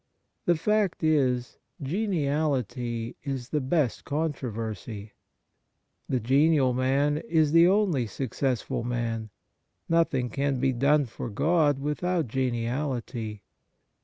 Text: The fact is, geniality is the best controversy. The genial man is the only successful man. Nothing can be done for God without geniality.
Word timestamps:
The 0.45 0.55
fact 0.55 1.03
is, 1.03 1.59
geniality 1.79 3.17
is 3.23 3.49
the 3.49 3.61
best 3.61 4.03
controversy. 4.03 5.13
The 6.09 6.19
genial 6.19 6.73
man 6.73 7.19
is 7.19 7.51
the 7.51 7.67
only 7.67 8.07
successful 8.07 8.83
man. 8.83 9.29
Nothing 9.87 10.31
can 10.31 10.59
be 10.59 10.73
done 10.73 11.05
for 11.05 11.29
God 11.29 11.77
without 11.77 12.27
geniality. 12.27 13.43